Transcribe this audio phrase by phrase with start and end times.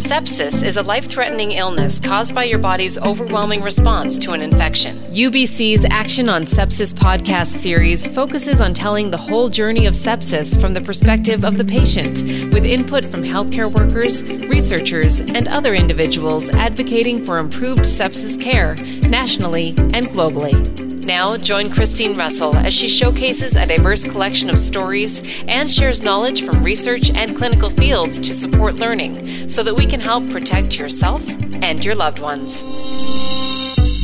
[0.00, 4.96] Sepsis is a life threatening illness caused by your body's overwhelming response to an infection.
[4.96, 10.72] UBC's Action on Sepsis podcast series focuses on telling the whole journey of sepsis from
[10.72, 17.22] the perspective of the patient, with input from healthcare workers, researchers, and other individuals advocating
[17.22, 18.76] for improved sepsis care
[19.06, 20.89] nationally and globally.
[21.04, 26.44] Now, join Kristine Russell as she showcases a diverse collection of stories and shares knowledge
[26.44, 31.26] from research and clinical fields to support learning so that we can help protect yourself
[31.62, 32.62] and your loved ones.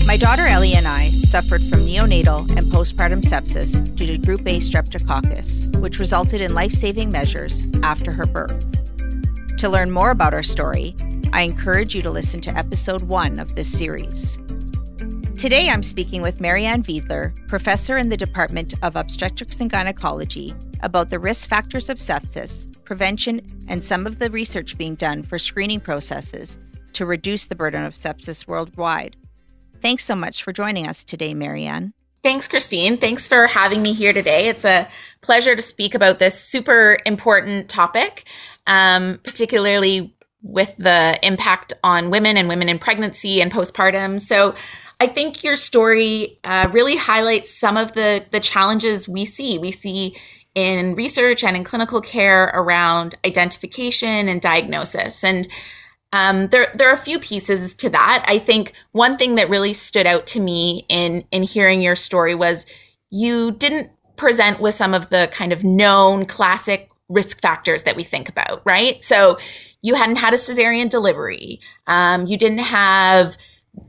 [0.07, 4.59] My daughter Ellie and I suffered from neonatal and postpartum sepsis due to group A
[4.59, 8.65] streptococcus, which resulted in life saving measures after her birth.
[9.59, 10.95] To learn more about our story,
[11.33, 14.39] I encourage you to listen to episode one of this series.
[15.37, 21.11] Today I'm speaking with Marianne Vidler, professor in the Department of Obstetrics and Gynecology, about
[21.11, 25.79] the risk factors of sepsis, prevention, and some of the research being done for screening
[25.79, 26.57] processes
[26.95, 29.15] to reduce the burden of sepsis worldwide.
[29.79, 31.93] Thanks so much for joining us today, Marianne.
[32.25, 32.99] Thanks, Kristine.
[32.99, 34.49] Thanks for having me here today.
[34.49, 34.89] It's a
[35.21, 38.27] pleasure to speak about this super important topic,
[38.67, 44.19] um, particularly with the impact on women and women in pregnancy and postpartum.
[44.19, 44.55] So,
[44.99, 49.59] I think your story uh, really highlights some of the the challenges we see.
[49.59, 50.17] We see
[50.55, 55.23] in research and in clinical care around identification and diagnosis.
[55.23, 55.47] And
[56.13, 58.25] um, there, there are a few pieces to that.
[58.27, 62.35] I think one thing that really stood out to me in in hearing your story
[62.35, 62.65] was
[63.11, 68.03] you didn't present with some of the kind of known classic risk factors that we
[68.03, 69.05] think about, right?
[69.05, 69.39] So
[69.83, 71.61] you hadn't had a cesarean delivery.
[71.87, 73.37] Um, you didn't have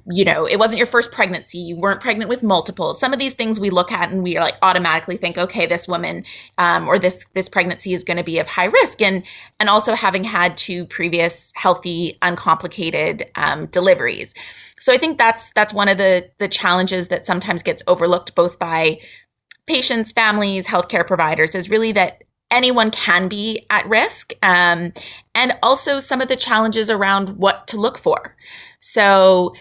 [0.09, 2.93] you know, it wasn't your first pregnancy, you weren't pregnant with multiple.
[2.93, 5.87] Some of these things we look at and we are like automatically think, okay, this
[5.87, 6.25] woman
[6.57, 9.23] um, or this this pregnancy is going to be of high risk, and
[9.59, 14.33] and also having had two previous healthy, uncomplicated um, deliveries.
[14.79, 18.59] So I think that's that's one of the the challenges that sometimes gets overlooked both
[18.59, 18.99] by
[19.67, 24.93] patients, families, healthcare providers is really that anyone can be at risk, um,
[25.35, 28.35] and also some of the challenges around what to look for.
[28.79, 29.53] So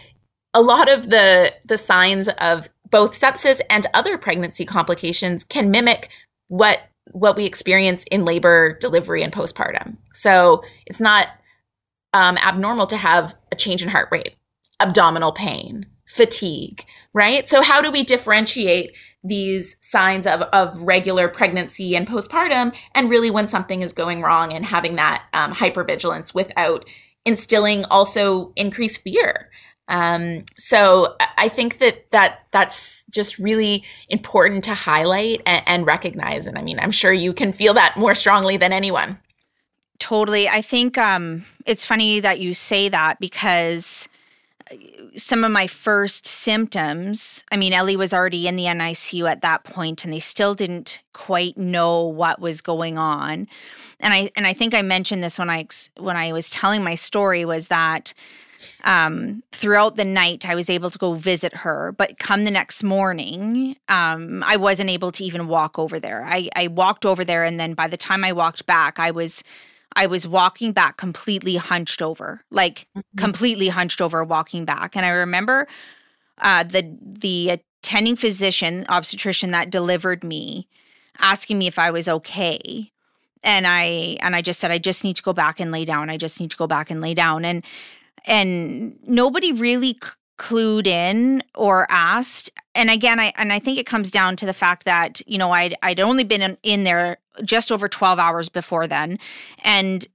[0.57, 6.09] a lot of the the signs of both sepsis and other pregnancy complications can mimic
[6.49, 6.81] what
[7.13, 9.97] what we experience in labor, delivery, and postpartum.
[10.13, 11.29] So it's not
[12.13, 14.35] um, abnormal to have a change in heart rate,
[14.81, 17.47] abdominal pain, fatigue, right?
[17.47, 23.31] So how do we differentiate these signs of, of regular pregnancy and postpartum and really
[23.31, 26.85] when something is going wrong and having that um, hypervigilance without
[27.27, 29.51] instilling also increased fear
[29.89, 36.47] um, so I think that that that's just really important to highlight and, and recognize.
[36.47, 39.21] And I mean, I'm sure you can feel that more strongly than anyone.
[39.99, 40.49] Totally.
[40.49, 44.09] I think um, it's funny that you say that because
[45.17, 49.65] some of my first symptoms, I mean, Ellie was already in the NICU at that
[49.65, 53.47] point and they still didn't quite know what was going on.
[54.01, 55.67] And I and I think I mentioned this when I
[55.99, 58.13] when I was telling my story was that
[58.85, 61.93] um, throughout the night, I was able to go visit her.
[61.97, 66.25] But come the next morning, um, I wasn't able to even walk over there.
[66.25, 69.43] I, I walked over there, and then by the time I walked back, I was
[69.95, 73.19] I was walking back completely hunched over, like mm-hmm.
[73.19, 74.97] completely hunched over, walking back.
[74.97, 75.67] And I remember
[76.39, 80.69] uh, the the attending physician, obstetrician that delivered me,
[81.19, 82.89] asking me if I was okay
[83.47, 86.11] and i and i just said i just need to go back and lay down
[86.11, 87.65] i just need to go back and lay down and
[88.27, 93.87] and nobody really c- clued in or asked and again i and i think it
[93.87, 97.17] comes down to the fact that you know i'd i'd only been in, in there
[97.43, 99.19] just over 12 hours before then
[99.65, 100.07] and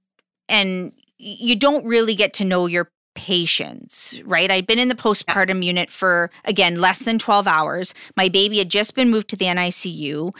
[0.48, 4.50] and you don't really get to know your patients, right?
[4.50, 7.94] I'd been in the postpartum unit for, again, less than 12 hours.
[8.16, 10.32] My baby had just been moved to the NICU.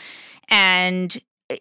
[0.49, 1.17] And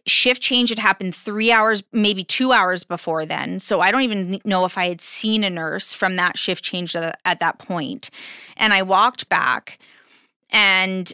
[0.06, 3.58] shift change had happened three hours, maybe two hours before then.
[3.58, 6.94] So I don't even know if I had seen a nurse from that shift change
[6.96, 8.10] at, at that point.
[8.56, 9.78] And I walked back
[10.50, 11.12] and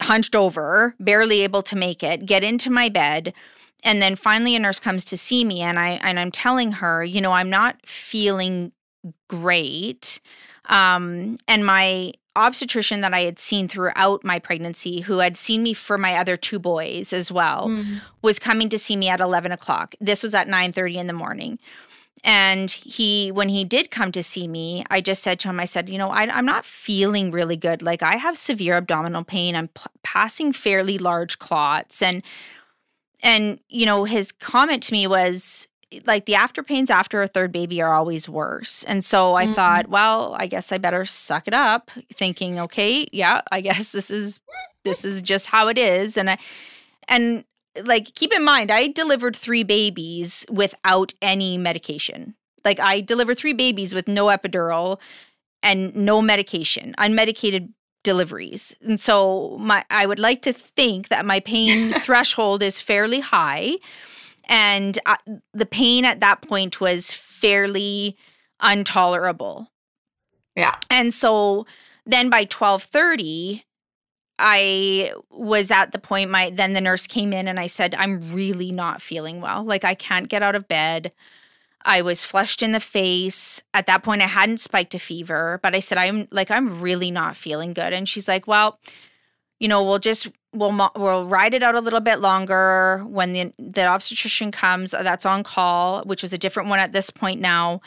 [0.00, 3.34] hunched over, barely able to make it, get into my bed.
[3.84, 7.04] And then finally a nurse comes to see me and I and I'm telling her,
[7.04, 8.72] you know, I'm not feeling
[9.28, 10.20] great.
[10.68, 15.74] Um, and my obstetrician that I had seen throughout my pregnancy, who had seen me
[15.74, 17.98] for my other two boys as well, mm-hmm.
[18.22, 19.94] was coming to see me at 11 o'clock.
[20.00, 21.58] This was at 9 30 in the morning.
[22.24, 25.66] And he, when he did come to see me, I just said to him, I
[25.66, 27.80] said, you know, I, am not feeling really good.
[27.82, 29.54] Like I have severe abdominal pain.
[29.54, 32.02] I'm p- passing fairly large clots.
[32.02, 32.22] And,
[33.22, 35.67] and, you know, his comment to me was,
[36.06, 38.84] like the after pains after a third baby are always worse.
[38.84, 39.54] And so I mm-hmm.
[39.54, 44.10] thought, well, I guess I better suck it up, thinking, okay, yeah, I guess this
[44.10, 44.40] is
[44.84, 46.16] this is just how it is.
[46.16, 46.38] And I
[47.08, 47.44] and
[47.84, 52.34] like keep in mind, I delivered three babies without any medication.
[52.64, 55.00] Like I delivered three babies with no epidural
[55.62, 57.72] and no medication, unmedicated
[58.04, 58.74] deliveries.
[58.82, 63.76] And so my I would like to think that my pain threshold is fairly high
[64.48, 65.16] and I,
[65.52, 68.16] the pain at that point was fairly
[68.62, 69.70] intolerable.
[70.56, 70.76] Yeah.
[70.90, 71.66] And so
[72.06, 73.62] then by 12:30
[74.40, 78.32] I was at the point my then the nurse came in and I said I'm
[78.32, 79.64] really not feeling well.
[79.64, 81.12] Like I can't get out of bed.
[81.84, 83.62] I was flushed in the face.
[83.72, 87.10] At that point I hadn't spiked a fever, but I said I'm like I'm really
[87.10, 88.78] not feeling good and she's like, "Well,
[89.60, 93.52] you know, we'll just we'll we'll ride it out a little bit longer when the
[93.58, 94.94] the obstetrician comes.
[94.94, 97.80] Uh, that's on call, which was a different one at this point now.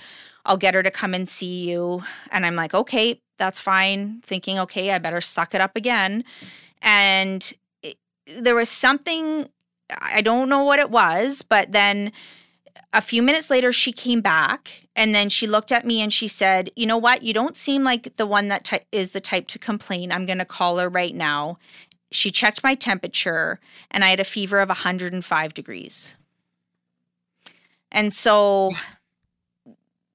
[0.46, 4.22] I'll get her to come and see you, and I'm like, okay, that's fine.
[4.26, 6.24] Thinking, okay, I better suck it up again,
[6.82, 7.54] and
[7.84, 7.98] it,
[8.38, 9.48] there was something
[10.02, 12.12] I don't know what it was, but then
[12.94, 16.28] a few minutes later she came back and then she looked at me and she
[16.28, 17.24] said you know what?
[17.24, 20.12] You don't seem like the one that ty- is the type to complain.
[20.12, 21.58] I'm going to call her right now.
[22.12, 23.60] She checked my temperature
[23.90, 26.16] and i had a fever of 105 degrees.
[27.94, 28.72] And so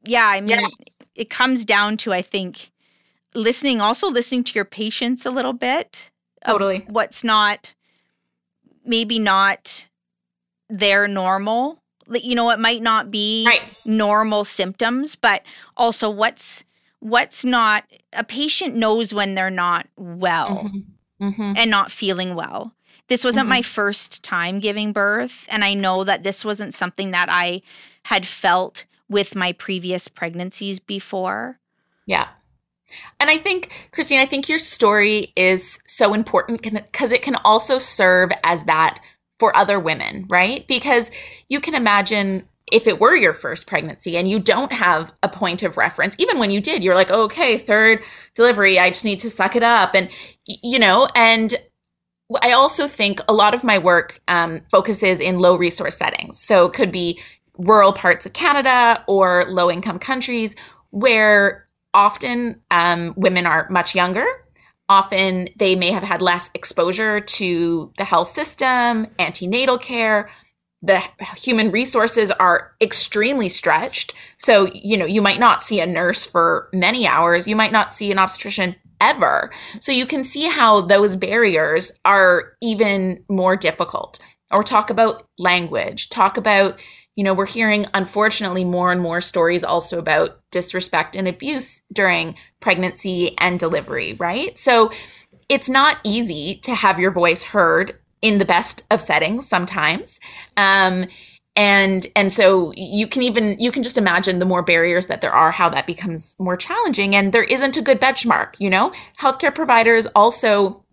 [0.06, 0.68] yeah i mean yeah.
[1.14, 2.70] it comes down to i think
[3.34, 6.10] listening also listening to your patients a little bit
[6.46, 6.84] totally.
[6.88, 7.74] what's not
[8.84, 9.88] maybe not
[10.68, 13.62] their normal you know it might not be right.
[13.84, 15.42] normal symptoms but
[15.76, 16.64] also what's
[17.00, 21.28] what's not a patient knows when they're not well mm-hmm.
[21.28, 21.52] Mm-hmm.
[21.56, 22.72] and not feeling well
[23.08, 23.50] this wasn't mm-hmm.
[23.50, 27.62] my first time giving birth and i know that this wasn't something that i
[28.04, 31.58] had felt with my previous pregnancies before
[32.06, 32.28] yeah
[33.18, 37.78] and I think, Kristine, I think your story is so important because it can also
[37.78, 39.00] serve as that
[39.38, 40.66] for other women, right?
[40.66, 41.10] Because
[41.48, 45.62] you can imagine if it were your first pregnancy and you don't have a point
[45.62, 48.02] of reference, even when you did, you're like, okay, third
[48.34, 49.94] delivery, I just need to suck it up.
[49.94, 50.10] And,
[50.46, 51.54] you know, and
[52.42, 56.40] I also think a lot of my work um, focuses in low resource settings.
[56.40, 57.20] So it could be
[57.56, 60.56] rural parts of Canada or low income countries
[60.90, 64.26] where often um, women are much younger
[64.88, 70.30] Often they may have had less exposure to the health system, antenatal care.
[70.82, 71.02] The
[71.36, 74.14] human resources are extremely stretched.
[74.38, 77.48] So, you know, you might not see a nurse for many hours.
[77.48, 79.50] You might not see an obstetrician ever.
[79.80, 84.18] So you can see how those barriers are even more difficult.
[84.52, 86.78] Or talk about language, talk about
[87.16, 92.34] you know, we're hearing, unfortunately, more and more stories also about disrespect and abuse during
[92.60, 94.58] pregnancy and delivery, right?
[94.58, 94.90] So
[95.50, 100.18] it's not easy to have your voice heard in the best of settings sometimes.
[100.56, 101.08] Um,
[101.56, 105.32] and and so you can even you can just imagine the more barriers that there
[105.32, 109.54] are how that becomes more challenging and there isn't a good benchmark you know healthcare
[109.54, 110.84] providers also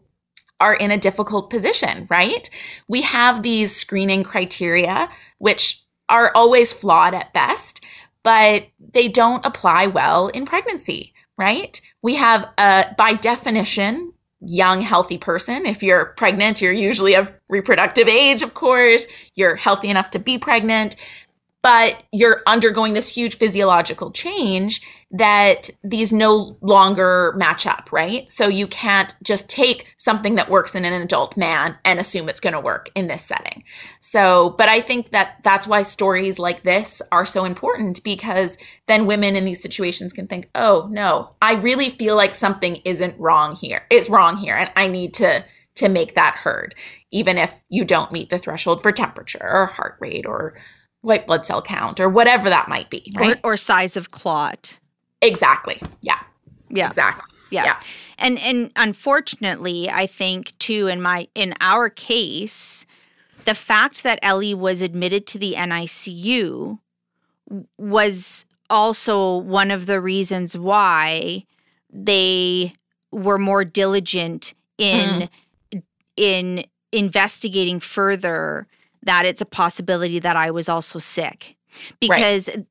[0.62, 2.50] are in a difficult position right
[2.88, 7.84] we have these screening criteria which are always flawed at best,
[8.24, 11.80] but they don't apply well in pregnancy, right?
[12.02, 15.66] We have a, by definition, young, healthy person.
[15.66, 19.08] If you're pregnant, you're usually of reproductive age, of course.
[19.36, 20.96] You're healthy enough to be pregnant
[21.64, 24.82] but you're undergoing this huge physiological change
[25.14, 28.30] that these no longer match up, right?
[28.32, 32.40] So you can't just take something that works in an adult man and assume it's
[32.40, 33.64] going to work in this setting.
[34.02, 39.06] So, but I think that that's why stories like this are so important because then
[39.06, 43.56] women in these situations can think, "Oh, no, I really feel like something isn't wrong
[43.56, 43.84] here.
[43.92, 46.76] It's wrong here and I need to to make that heard,
[47.12, 50.56] even if you don't meet the threshold for temperature or heart rate or
[51.02, 53.40] white blood cell count or whatever that might be, right?
[53.44, 54.78] Or, or size of clot.
[55.24, 55.82] Exactly.
[56.02, 56.20] Yeah.
[56.70, 56.88] Yeah.
[56.88, 57.26] Exactly.
[57.52, 57.66] Yeah.
[57.66, 57.80] yeah.
[58.18, 62.86] And and unfortunately, I think too in my in our case,
[63.46, 66.80] the fact that Ellie was admitted to the NICU
[67.78, 71.46] was also one of the reasons why
[71.92, 72.74] they
[73.12, 75.30] were more diligent in
[75.72, 75.84] mm.
[76.18, 78.68] in investigating further
[79.04, 81.56] that it's a possibility that I was also sick.
[82.00, 82.66] Because right.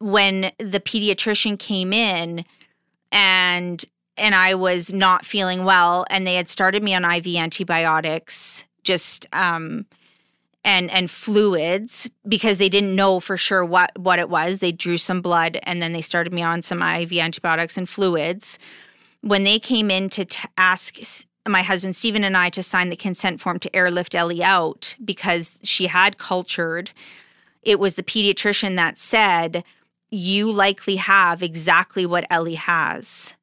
[0.00, 2.44] When the pediatrician came in
[3.12, 3.84] and
[4.16, 9.26] and I was not feeling well and they had started me on IV antibiotics just
[9.32, 9.86] um
[10.64, 14.58] and and fluids because they didn't know for sure what what it was.
[14.58, 18.58] They drew some blood and then they started me on some IV antibiotics and fluids.
[19.20, 20.98] When they came in to t- ask
[21.46, 25.60] my husband Stephen and I to sign the consent form to airlift Ellie out because
[25.62, 26.90] she had cultured,
[27.64, 29.64] it was the pediatrician that said,
[30.10, 33.34] You likely have exactly what Ellie has.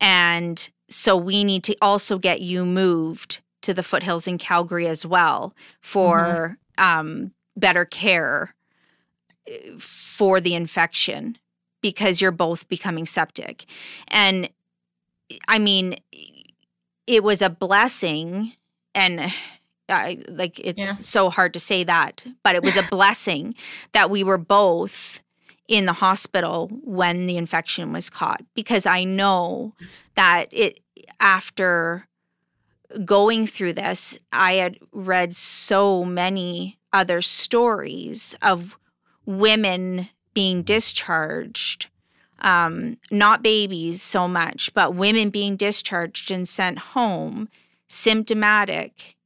[0.00, 5.04] And so we need to also get you moved to the foothills in Calgary as
[5.04, 6.84] well for mm-hmm.
[6.84, 8.54] um, better care
[9.46, 11.36] eh, for the infection
[11.80, 13.66] because you're both becoming septic.
[14.08, 14.48] And
[15.46, 15.96] I mean,
[17.06, 18.52] it was a blessing
[18.94, 19.32] and
[19.88, 20.92] I, like it's yeah.
[20.92, 23.54] so hard to say that, but it was a blessing
[23.92, 25.20] that we were both
[25.68, 29.72] in the hospital when the infection was caught because I know
[30.14, 30.80] that it
[31.20, 32.08] after
[33.04, 38.78] going through this, I had read so many other stories of
[39.26, 41.88] women being discharged,
[42.40, 47.48] um, not babies so much, but women being discharged and sent home
[47.88, 49.16] symptomatic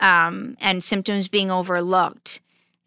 [0.00, 2.40] um, and symptoms being overlooked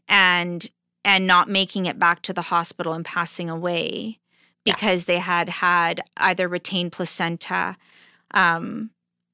[0.07, 0.69] and
[1.05, 4.19] and not making it back to the hospital and passing away
[4.65, 5.13] because yeah.
[5.13, 7.77] they had had either retained placenta
[8.31, 8.91] um,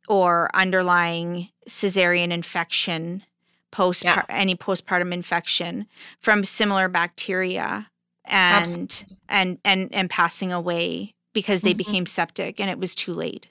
[0.07, 3.23] or underlying cesarean infection
[3.71, 4.23] post yeah.
[4.29, 5.85] any postpartum infection
[6.21, 7.89] from similar bacteria
[8.23, 9.17] and Absolutely.
[9.27, 11.77] and and and passing away because they mm-hmm.
[11.77, 13.47] became septic and it was too late.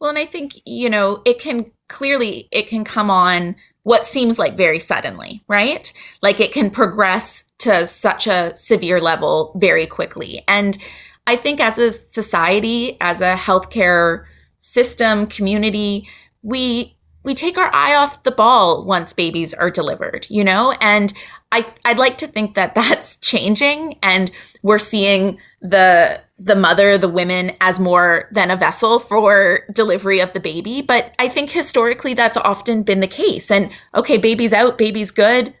[0.00, 4.38] Well, and I think, you know, it can clearly it can come on what seems
[4.38, 5.92] like very suddenly, right?
[6.22, 10.42] Like it can progress to such a severe level very quickly.
[10.48, 10.76] And
[11.26, 14.24] I think as a society, as a healthcare
[14.58, 16.08] system, community,
[16.42, 20.72] we we take our eye off the ball once babies are delivered, you know?
[20.80, 21.12] And
[21.52, 24.30] I I'd like to think that that's changing and
[24.62, 30.32] we're seeing the the mother, the women as more than a vessel for delivery of
[30.32, 33.50] the baby, but I think historically that's often been the case.
[33.50, 35.54] And okay, baby's out, baby's good,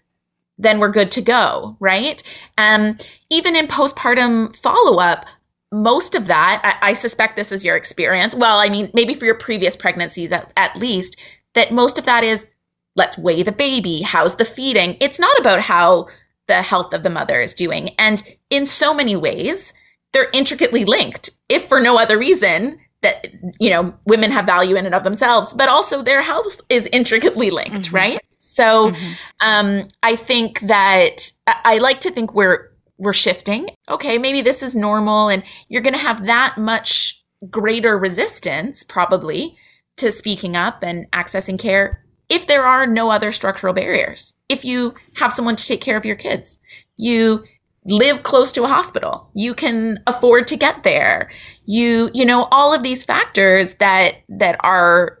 [0.58, 2.22] then we're good to go, right?
[2.58, 2.98] Um
[3.30, 5.26] even in postpartum follow-up,
[5.72, 8.32] most of that, I, I, suspect this is your experience.
[8.32, 11.16] Well, I mean, maybe for your previous pregnancies at, at least,
[11.54, 12.46] that most of that is
[12.94, 14.96] let's weigh the baby, how's the feeding.
[15.00, 16.08] It's not about how
[16.46, 17.90] the health of the mother is doing.
[17.98, 19.74] And in so many ways,
[20.14, 23.26] they're intricately linked, if for no other reason that,
[23.60, 27.50] you know, women have value in and of themselves, but also their health is intricately
[27.50, 27.94] linked, mm-hmm.
[27.94, 28.20] right?
[28.40, 29.12] So mm-hmm.
[29.40, 33.68] um, I think that I like to think we're we're shifting.
[33.88, 39.56] Okay, maybe this is normal and you're going to have that much greater resistance probably
[39.96, 44.34] to speaking up and accessing care if there are no other structural barriers.
[44.48, 46.58] If you have someone to take care of your kids,
[46.96, 47.44] you
[47.86, 51.30] live close to a hospital, you can afford to get there.
[51.66, 55.18] You you know all of these factors that that are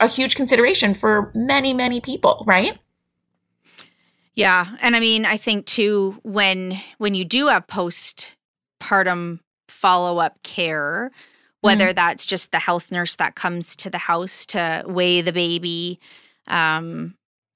[0.00, 2.78] a huge consideration for many many people, right?
[4.34, 11.10] Yeah, and I mean, I think too when when you do have postpartum follow-up care,
[11.60, 11.94] whether mm.
[11.94, 16.00] that's just the health nurse that comes to the house to weigh the baby,
[16.48, 17.14] um,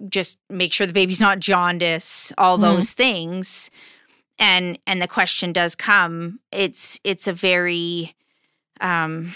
[0.08, 2.62] just make sure the baby's not jaundice, all mm.
[2.62, 3.70] those things.
[4.38, 6.40] And and the question does come.
[6.52, 8.14] It's it's a very
[8.80, 9.32] um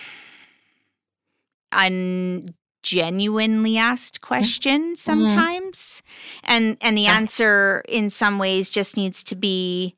[1.72, 4.94] un genuinely asked question mm-hmm.
[4.94, 6.52] sometimes mm-hmm.
[6.52, 9.94] and and the answer in some ways just needs to be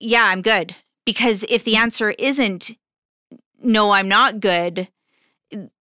[0.00, 2.76] yeah i'm good because if the answer isn't
[3.62, 4.88] no i'm not good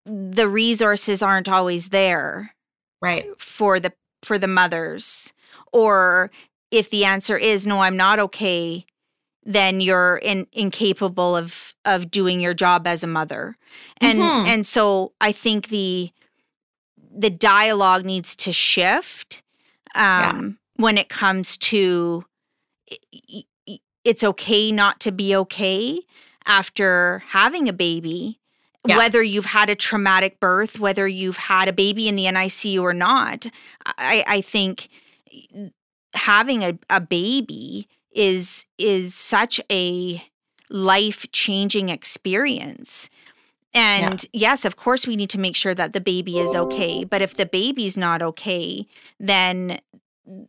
[0.05, 2.55] the resources aren't always there
[3.03, 3.93] right for the
[4.23, 5.33] for the mothers
[5.73, 6.31] or
[6.71, 8.85] if the answer is no i'm not okay
[9.45, 13.55] then you're in, incapable of of doing your job as a mother
[14.01, 14.47] and mm-hmm.
[14.47, 16.11] and so i think the
[17.17, 19.43] the dialogue needs to shift
[19.95, 20.51] um, yeah.
[20.77, 22.25] when it comes to
[24.05, 26.01] it's okay not to be okay
[26.45, 28.39] after having a baby
[28.87, 28.97] yeah.
[28.97, 32.93] whether you've had a traumatic birth whether you've had a baby in the nicu or
[32.93, 33.47] not
[33.99, 34.89] i, I think
[36.17, 40.23] having a, a baby is is such a
[40.71, 43.09] life changing experience.
[43.75, 44.51] And yeah.
[44.51, 47.05] yes, of course, we need to make sure that the baby is okay.
[47.05, 48.87] But if the baby's not okay,
[49.21, 49.81] then,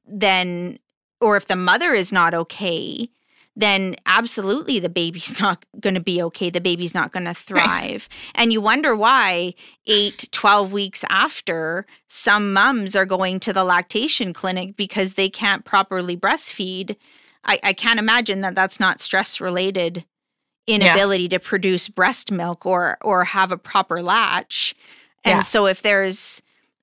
[0.06, 0.80] then,
[1.20, 3.10] or if the mother is not okay,
[3.58, 6.50] then absolutely the baby's not going to be okay.
[6.50, 7.66] The baby's not going to thrive.
[7.66, 8.08] Right.
[8.36, 9.56] And you wonder why
[9.88, 15.66] eight, 12 weeks after, some mums are going to the lactation clinic because they can't
[15.66, 16.96] properly breastfeed.
[17.44, 20.06] I, I can't imagine that that's not stress related
[20.68, 21.30] inability yeah.
[21.30, 24.76] to produce breast milk or or have a proper latch.
[25.24, 25.42] And yeah.
[25.42, 26.42] so if there's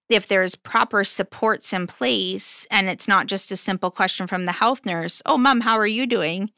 [0.08, 4.52] if there's proper supports in place and it's not just a simple question from the
[4.52, 6.50] health nurse, "Oh mom, how are you doing?"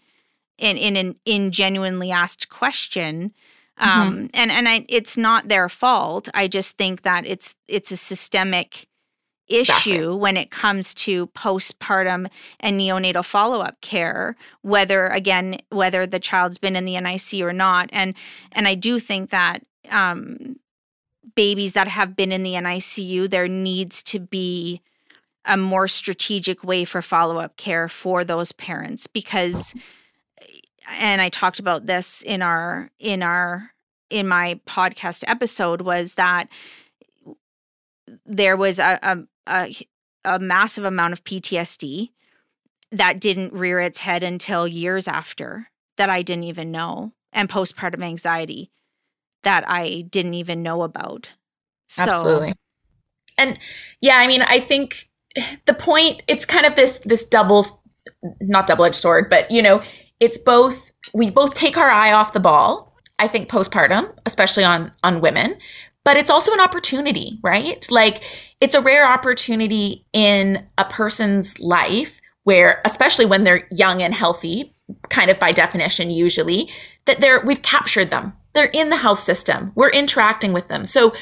[0.59, 3.33] In in an in genuinely asked question,
[3.81, 4.01] mm-hmm.
[4.01, 6.29] um and and I it's not their fault.
[6.35, 8.87] I just think that it's it's a systemic
[9.49, 10.17] issue exactly.
[10.17, 16.75] when it comes to postpartum and neonatal follow-up care whether again whether the child's been
[16.75, 18.15] in the NIC or not and
[18.53, 20.57] and I do think that um,
[21.37, 24.83] babies that have been in the NICU there needs to be
[25.45, 29.75] a more strategic way for follow-up care for those parents because
[30.99, 33.71] and I talked about this in our in our
[34.11, 36.49] in my podcast episode was that
[38.25, 39.75] there was a, a, a,
[40.25, 42.11] a massive amount of PTSD
[42.93, 48.03] that didn't rear its head until years after that I didn't even know, and postpartum
[48.03, 48.71] anxiety
[49.43, 51.31] that I didn't even know about.
[51.89, 52.55] So, Absolutely.
[53.39, 53.59] And
[54.01, 55.09] yeah, I mean, I think
[55.67, 57.83] the point it's kind of this this double
[58.41, 59.83] not double-edged sword, but you know,
[60.21, 62.93] it's both we both take our eye off the ball.
[63.19, 65.59] I think postpartum, especially on on women,
[66.05, 67.87] but it's also an opportunity, right?
[67.91, 68.23] Like
[68.61, 74.73] it's a rare opportunity in a person's life where, especially when they're young and healthy,
[75.09, 76.71] kind of by definition, usually,
[77.07, 78.33] that they're, we've captured them.
[78.55, 79.73] They're in the health system.
[79.75, 80.87] We're interacting with them.
[80.87, 81.13] So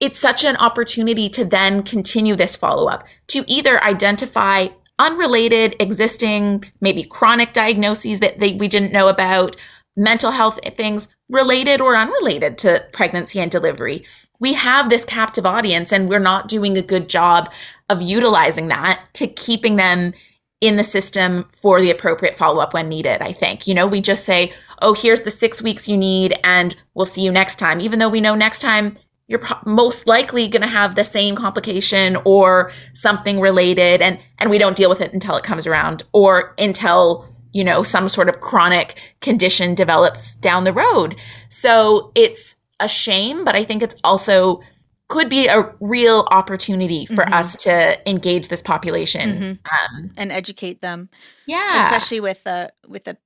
[0.00, 4.68] it's such an opportunity to then continue this follow up to either identify
[4.98, 9.56] unrelated, existing, maybe chronic diagnoses that they, we didn't know about,
[9.96, 14.04] mental health things related or unrelated to pregnancy and delivery.
[14.38, 17.50] We have this captive audience and we're not doing a good job
[17.88, 20.12] of utilizing that to keeping them
[20.60, 23.22] in the system for the appropriate follow up when needed.
[23.22, 26.76] I think, you know, we just say, oh, here's the six weeks you need and
[26.94, 28.94] we'll see you next time, even though we know next time
[29.28, 34.50] you're pro- most likely going to have the same complication or something related and and
[34.50, 38.28] we don't deal with it until it comes around or until you know, some sort
[38.28, 41.16] of chronic condition develops down the road.
[41.48, 44.60] So it's a shame, but I think it's also
[45.08, 47.32] could be a real opportunity for mm-hmm.
[47.32, 49.96] us to engage this population mm-hmm.
[49.96, 51.08] um, and educate them.
[51.46, 53.16] Yeah, especially with the with the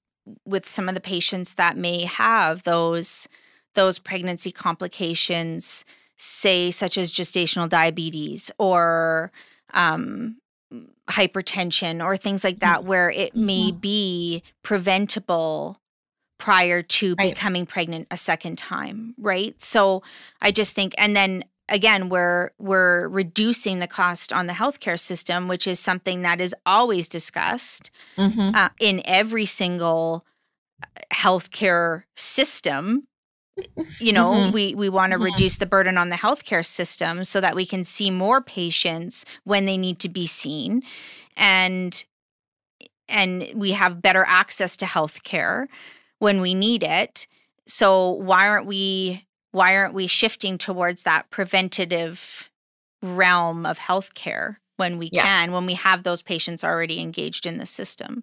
[0.45, 3.27] with some of the patients that may have those
[3.75, 5.85] those pregnancy complications,
[6.17, 9.33] say such as gestational diabetes or
[9.73, 10.37] um,
[11.09, 15.79] hypertension or things like that, where it may be preventable
[16.39, 17.35] prior to right.
[17.35, 19.61] becoming pregnant a second time, right?
[19.63, 20.03] So
[20.41, 25.49] I just think, and then again, we're we're reducing the cost on the healthcare system,
[25.49, 28.55] which is something that is always discussed mm-hmm.
[28.55, 30.25] uh, in every single
[30.83, 33.07] uh, healthcare system
[33.99, 34.53] you know mm-hmm.
[34.53, 35.25] we we want to mm-hmm.
[35.25, 39.67] reduce the burden on the healthcare system so that we can see more patients when
[39.67, 40.83] they need to be seen
[41.37, 42.05] and
[43.09, 45.67] and we have better access to healthcare
[46.19, 47.27] when we need it
[47.67, 52.51] so why aren't we why aren't we shifting towards that preventative
[53.03, 55.23] realm of healthcare when we yeah.
[55.23, 58.23] can when we have those patients already engaged in the system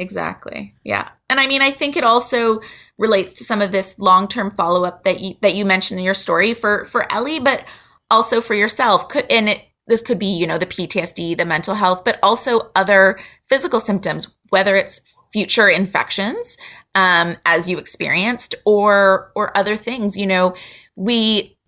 [0.00, 0.74] Exactly.
[0.82, 1.10] Yeah.
[1.28, 2.60] And I mean, I think it also
[2.96, 6.54] relates to some of this long-term follow-up that you that you mentioned in your story
[6.54, 7.64] for for Ellie, but
[8.10, 9.10] also for yourself.
[9.10, 12.70] Could and it this could be, you know, the PTSD, the mental health, but also
[12.74, 15.02] other physical symptoms, whether it's
[15.34, 16.56] future infections
[16.94, 20.16] um, as you experienced or or other things.
[20.16, 20.54] You know,
[20.96, 21.58] we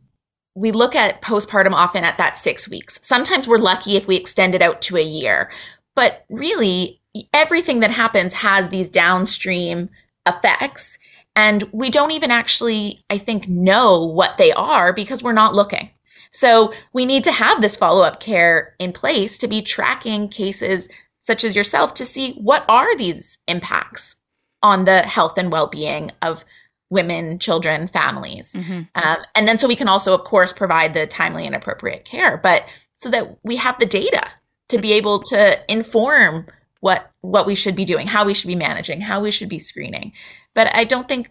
[0.54, 2.98] we look at postpartum often at that six weeks.
[3.02, 5.50] Sometimes we're lucky if we extend it out to a year.
[5.94, 7.01] But really,
[7.32, 9.90] everything that happens has these downstream
[10.26, 10.98] effects.
[11.34, 15.90] And we don't even actually, I think, know what they are because we're not looking.
[16.30, 20.88] So we need to have this follow up care in place to be tracking cases
[21.20, 24.16] such as yourself to see what are these impacts
[24.62, 26.44] on the health and well being of
[26.90, 28.52] women, children, families.
[28.52, 28.82] Mm-hmm.
[28.94, 32.36] Um, and then so we can also, of course, provide the timely and appropriate care,
[32.36, 34.28] but so that we have the data
[34.68, 36.46] to be able to inform
[36.82, 39.58] what what we should be doing, how we should be managing, how we should be
[39.58, 40.12] screening.
[40.52, 41.30] But I don't think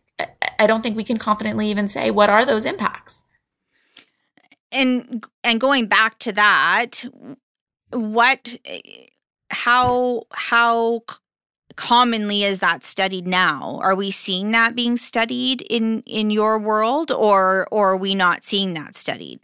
[0.57, 3.23] I don't think we can confidently even say what are those impacts.
[4.71, 7.03] And and going back to that,
[7.91, 8.55] what
[9.49, 11.01] how how
[11.75, 13.77] commonly is that studied now?
[13.83, 18.45] Are we seeing that being studied in in your world, or or are we not
[18.45, 19.41] seeing that studied?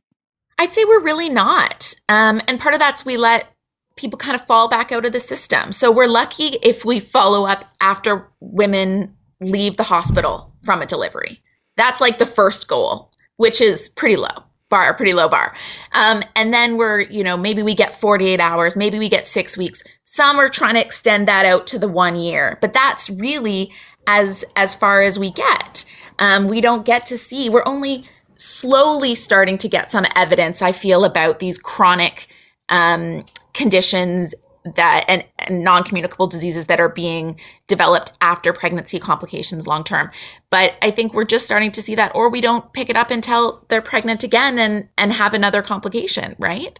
[0.57, 1.93] I'd say we're really not.
[2.07, 3.47] Um, and part of that's we let
[3.97, 5.71] people kind of fall back out of the system.
[5.71, 11.41] So we're lucky if we follow up after women leave the hospital from a delivery.
[11.75, 15.55] That's like the first goal, which is pretty low bar, pretty low bar.
[15.93, 19.57] Um, and then we're, you know, maybe we get 48 hours, maybe we get six
[19.57, 19.83] weeks.
[20.03, 23.71] Some are trying to extend that out to the one year, but that's really
[24.07, 25.85] as as far as we get.
[26.19, 27.49] Um, we don't get to see.
[27.49, 28.05] We're only
[28.37, 30.61] slowly starting to get some evidence.
[30.61, 32.27] I feel about these chronic
[32.69, 33.25] um,
[33.57, 34.35] conditions
[34.75, 40.11] that and, and, non-communicable diseases that are being developed after pregnancy complications long term
[40.51, 43.09] but i think we're just starting to see that or we don't pick it up
[43.09, 46.79] until they're pregnant again and and have another complication right?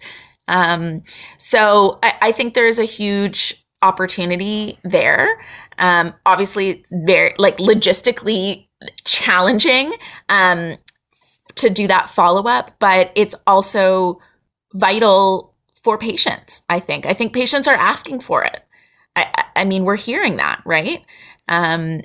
[0.50, 1.04] Um,
[1.38, 5.44] so I, I, think there's a huge opportunity there.
[5.78, 8.68] Um, obviously very like logistically
[9.04, 9.94] challenging
[10.30, 10.78] um,
[11.56, 14.20] to do that follow-up but it's also
[14.74, 15.54] vital
[15.88, 17.06] for patients, I think.
[17.06, 18.62] I think patients are asking for it.
[19.16, 21.06] I, I mean, we're hearing that, right?
[21.48, 22.02] Um,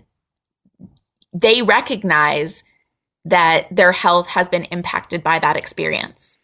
[1.33, 2.63] they recognize
[3.25, 6.39] that their health has been impacted by that experience,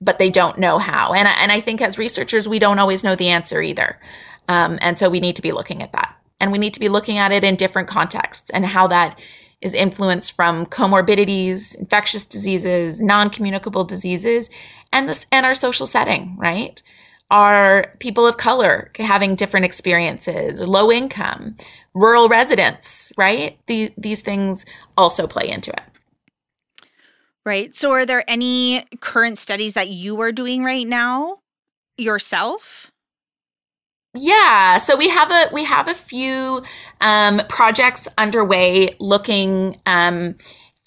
[0.00, 1.12] but they don't know how.
[1.12, 3.98] And, and I think as researchers, we don't always know the answer either.
[4.46, 6.14] Um, and so we need to be looking at that.
[6.38, 9.18] And we need to be looking at it in different contexts and how that
[9.66, 14.48] is influenced from comorbidities, infectious diseases, non-communicable diseases,
[14.92, 16.82] and this and our social setting, right?
[17.28, 21.56] Are people of color having different experiences, low income,
[21.92, 23.58] rural residents, right?
[23.66, 24.64] The, these things
[24.96, 25.82] also play into it.
[27.44, 27.74] Right.
[27.74, 31.38] So, are there any current studies that you are doing right now
[31.96, 32.90] yourself?
[34.16, 36.62] Yeah, so we have a we have a few
[37.00, 39.78] um, projects underway looking.
[39.84, 40.36] Um,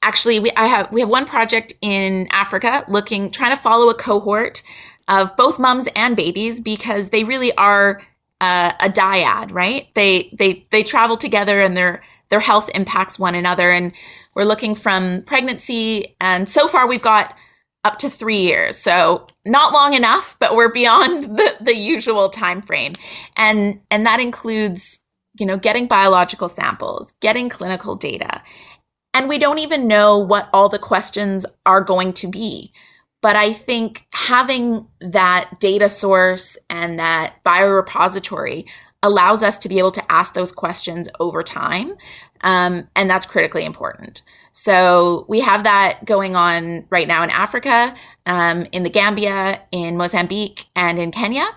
[0.01, 3.93] actually, we I have we have one project in Africa looking trying to follow a
[3.93, 4.63] cohort
[5.07, 8.01] of both moms and babies because they really are
[8.41, 9.87] uh, a dyad, right?
[9.93, 13.91] They they they travel together and their their health impacts one another, and
[14.33, 16.15] we're looking from pregnancy.
[16.21, 17.35] And so far, we've got
[17.83, 18.77] up to three years.
[18.77, 22.93] So not long enough, but we're beyond the, the usual time frame.
[23.35, 24.99] And and that includes,
[25.39, 28.41] you know, getting biological samples, getting clinical data.
[29.13, 32.71] And we don't even know what all the questions are going to be.
[33.21, 38.65] But I think having that data source and that biorepository
[39.01, 41.95] allows us to be able to ask those questions over time.
[42.41, 44.23] Um, and that's critically important.
[44.51, 49.97] So we have that going on right now in Africa, um, in the Gambia, in
[49.97, 51.47] Mozambique, and in Kenya.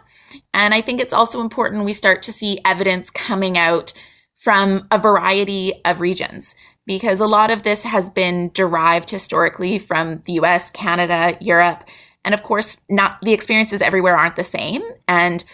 [0.55, 3.93] And I think it's also important we start to see evidence coming out
[4.39, 6.55] from a variety of regions
[6.87, 11.85] because a lot of this has been derived historically from the US, Canada, Europe.
[12.25, 14.83] And of course, not the experiences everywhere aren't the same.
[15.07, 15.45] And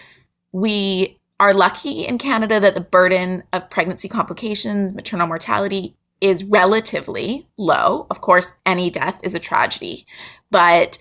[0.51, 7.47] we are lucky in Canada that the burden of pregnancy complications, maternal mortality is relatively
[7.57, 8.05] low.
[8.09, 10.05] Of course, any death is a tragedy,
[10.51, 10.97] but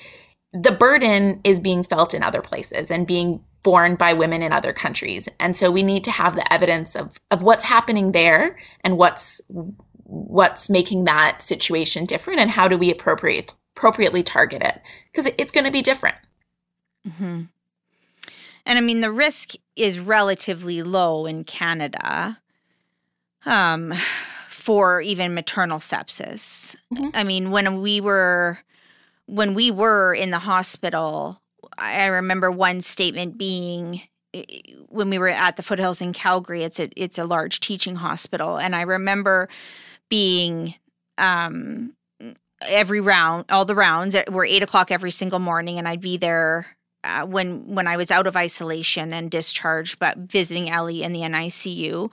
[0.52, 4.72] the burden is being felt in other places and being borne by women in other
[4.72, 5.28] countries.
[5.40, 9.40] And so we need to have the evidence of, of what's happening there and what's
[10.04, 14.80] what's making that situation different and how do we appropriate appropriately target it
[15.12, 16.16] because it's going to be different.
[17.06, 17.42] Mm-hmm.
[18.68, 22.36] And I mean, the risk is relatively low in Canada.
[23.44, 23.94] Um,
[24.68, 26.76] for even maternal sepsis.
[26.92, 27.08] Mm-hmm.
[27.14, 28.58] I mean, when we were
[29.24, 31.40] when we were in the hospital,
[31.78, 34.02] I remember one statement being
[34.88, 36.64] when we were at the foothills in Calgary.
[36.64, 39.48] It's a it's a large teaching hospital, and I remember
[40.10, 40.74] being
[41.16, 41.94] um,
[42.68, 46.66] every round, all the rounds were eight o'clock every single morning, and I'd be there
[47.04, 51.20] uh, when when I was out of isolation and discharged, but visiting Ellie in the
[51.20, 52.10] NICU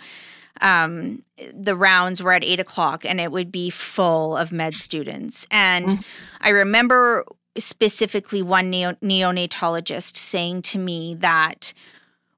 [0.61, 5.45] um, the rounds were at eight o'clock and it would be full of med students.
[5.51, 6.01] And mm-hmm.
[6.41, 7.25] I remember
[7.57, 11.73] specifically one neo- neonatologist saying to me that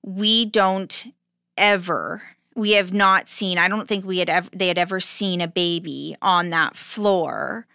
[0.04, 1.14] we don't
[1.58, 2.22] ever
[2.54, 5.48] we have not seen i don't think we had ever they had ever seen a
[5.48, 7.66] baby on that floor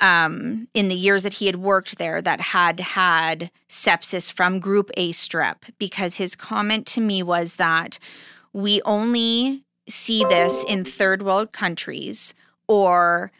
[0.00, 4.90] um, in the years that he had worked there that had had sepsis from group
[4.94, 7.98] a strep because his comment to me was that
[8.52, 12.34] we only see this in third world countries
[12.66, 13.30] or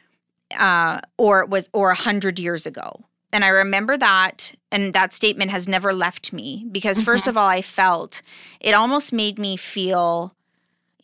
[0.59, 3.05] uh, or it was or a hundred years ago.
[3.33, 7.05] And I remember that, and that statement has never left me because, mm-hmm.
[7.05, 8.23] first of all, I felt
[8.59, 10.35] it almost made me feel,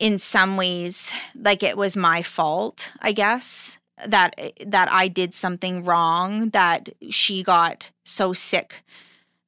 [0.00, 4.34] in some ways like it was my fault, I guess, that
[4.66, 8.84] that I did something wrong, that she got so sick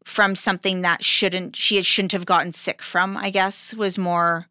[0.04, 4.46] from something that shouldn't she shouldn't have gotten sick from, I guess, was more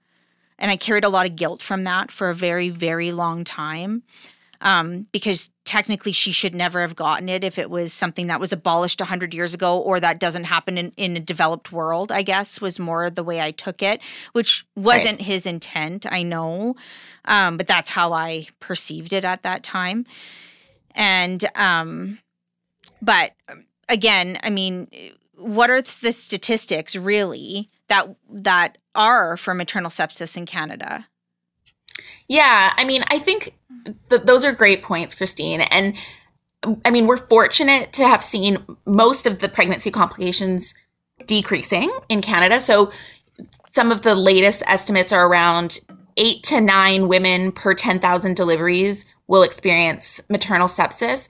[0.59, 4.03] and I carried a lot of guilt from that for a very very long time
[4.61, 8.53] um, because technically she should never have gotten it if it was something that was
[8.53, 12.61] abolished 100 years ago or that doesn't happen in, in a developed world i guess
[12.61, 13.99] was more the way i took it
[14.31, 15.21] which wasn't right.
[15.21, 16.75] his intent i know.
[17.25, 20.05] Um, but that's how i perceived it at that time.
[20.95, 22.19] And um,
[23.01, 23.33] but
[23.89, 24.87] again i mean
[25.37, 31.07] what are the statistics really that that are for maternal sepsis in canada
[32.27, 33.55] yeah, I mean, I think
[34.09, 35.65] th- those are great points, Kristine.
[35.71, 35.95] And
[36.83, 40.73] I mean, we're fortunate to have seen most of the pregnancy complications
[41.25, 42.59] decreasing in Canada.
[42.59, 42.91] So
[43.71, 45.79] some of the latest estimates are around
[46.17, 51.29] eight to nine women per 10,000 deliveries will experience maternal sepsis.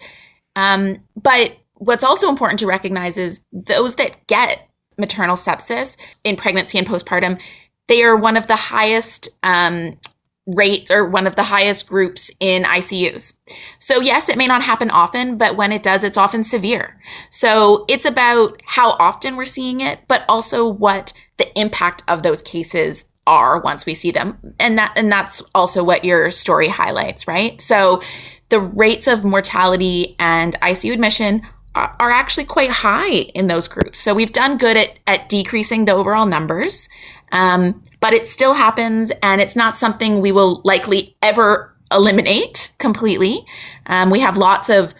[0.55, 6.77] Um, but what's also important to recognize is those that get maternal sepsis in pregnancy
[6.77, 7.39] and postpartum,
[7.87, 9.99] they are one of the highest um,
[10.47, 13.37] rates or one of the highest groups in ICUs.
[13.79, 16.99] So yes, it may not happen often, but when it does, it's often severe.
[17.29, 22.41] So it's about how often we're seeing it, but also what the impact of those
[22.41, 24.37] cases are once we see them.
[24.59, 27.59] And that and that's also what your story highlights, right?
[27.59, 28.01] So
[28.49, 31.41] the rates of mortality and ICU admission
[31.75, 33.99] are, are actually quite high in those groups.
[33.99, 36.87] So we've done good at, at decreasing the overall numbers.
[37.33, 43.45] Um, but it still happens and it's not something we will likely ever eliminate completely.
[43.85, 44.93] Um, we have lots of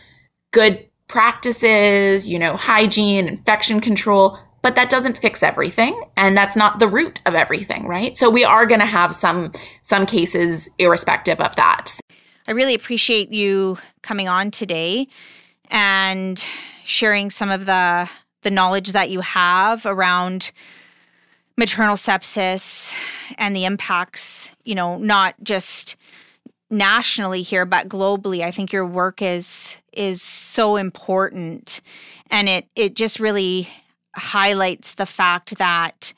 [0.51, 6.79] good practices, you know, hygiene, infection control, but that doesn't fix everything and that's not
[6.79, 8.17] the root of everything, right?
[8.17, 11.99] So we are going to have some some cases irrespective of that.
[12.47, 15.07] I really appreciate you coming on today
[15.69, 16.43] and
[16.83, 18.09] sharing some of the
[18.41, 20.51] the knowledge that you have around
[21.57, 22.95] maternal sepsis
[23.37, 25.95] and the impacts, you know, not just
[26.69, 28.43] nationally here but globally.
[28.43, 31.81] I think your work is is so important
[32.29, 33.67] and it it just really
[34.15, 36.13] highlights the fact that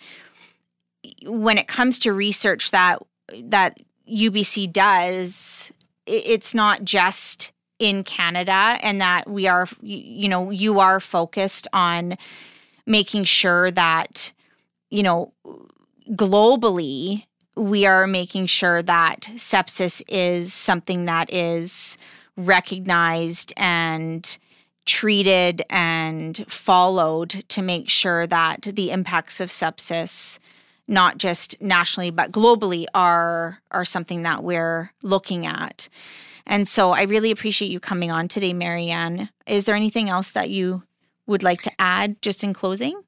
[1.23, 3.02] when it comes to research that
[3.43, 3.78] that
[4.12, 5.71] UBC does,
[6.06, 12.17] it's not just in Canada and that we are you know you are focused on
[12.86, 14.34] making sure that
[14.89, 15.34] you know,
[16.12, 17.25] globally,
[17.56, 21.97] we are making sure that sepsis is something that is
[22.38, 24.38] recognized and
[24.86, 30.39] treated and followed to make sure that the impacts of sepsis
[30.88, 35.88] not just nationally but globally are are something that we're looking at.
[36.47, 39.30] And so I really appreciate you coming on today, Marianne.
[39.45, 40.82] Is there anything else that you
[41.28, 42.99] would like to add just in closing?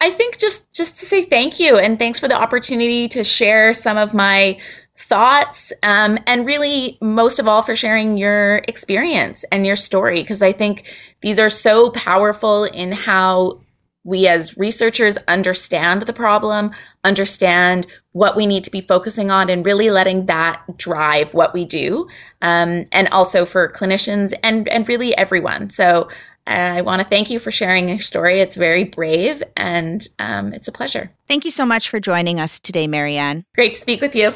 [0.00, 3.74] I think just just to say thank you and thanks for the opportunity to share
[3.74, 4.58] some of my
[4.98, 10.42] thoughts um, and really most of all for sharing your experience and your story because
[10.42, 10.84] I think
[11.22, 13.60] these are so powerful in how
[14.04, 16.70] we as researchers understand the problem,
[17.04, 21.64] understand what we need to be focusing on, and really letting that drive what we
[21.66, 22.08] do.
[22.40, 25.68] Um, and also for clinicians and and really everyone.
[25.70, 26.08] So
[26.50, 28.40] I want to thank you for sharing your story.
[28.40, 31.12] It's very brave and um, it's a pleasure.
[31.28, 33.44] Thank you so much for joining us today, Marianne.
[33.54, 34.34] Great to speak with you.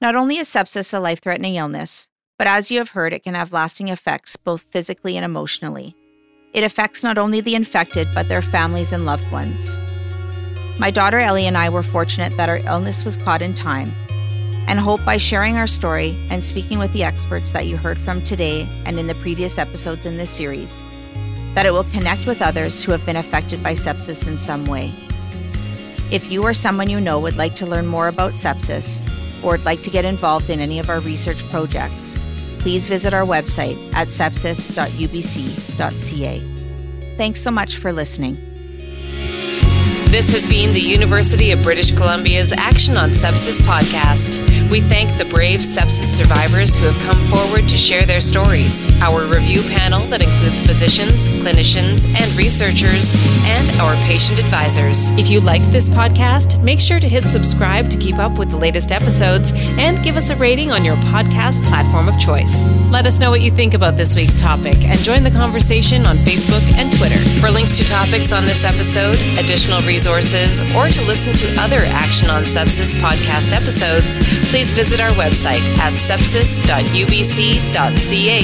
[0.00, 3.34] Not only is sepsis a life threatening illness, but as you have heard, it can
[3.34, 5.96] have lasting effects both physically and emotionally.
[6.52, 9.78] It affects not only the infected, but their families and loved ones.
[10.78, 13.92] My daughter Ellie and I were fortunate that our illness was caught in time,
[14.68, 18.22] and hope by sharing our story and speaking with the experts that you heard from
[18.22, 20.82] today and in the previous episodes in this series,
[21.56, 24.92] that it will connect with others who have been affected by sepsis in some way.
[26.10, 29.00] If you or someone you know would like to learn more about sepsis
[29.42, 32.18] or would like to get involved in any of our research projects,
[32.58, 34.76] please visit our website at sepsis.ubc.ca.
[37.16, 38.34] Thanks so much for listening.
[40.10, 44.55] This has been the University of British Columbia's Action on Sepsis podcast.
[44.70, 49.24] We thank the brave sepsis survivors who have come forward to share their stories, our
[49.24, 55.10] review panel that includes physicians, clinicians, and researchers, and our patient advisors.
[55.12, 58.58] If you liked this podcast, make sure to hit subscribe to keep up with the
[58.58, 62.68] latest episodes and give us a rating on your podcast platform of choice.
[62.90, 66.16] Let us know what you think about this week's topic and join the conversation on
[66.16, 67.18] Facebook and Twitter.
[67.40, 72.28] For links to topics on this episode, additional resources, or to listen to other Action
[72.30, 74.18] on Sepsis podcast episodes,
[74.56, 76.62] please visit our website at sepsis.ubc.ca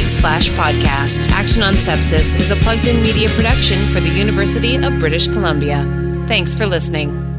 [0.00, 1.30] slash podcast.
[1.30, 5.82] Action on Sepsis is a plugged in media production for the University of British Columbia.
[6.28, 7.31] Thanks for listening.